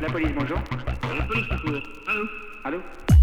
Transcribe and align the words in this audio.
La 0.00 0.08
police, 0.08 0.32
bonjour. 0.34 0.58
La 1.16 1.24
police, 1.24 1.46
bonjour. 1.48 1.82
Allô? 2.06 2.28
Allô? 2.64 3.19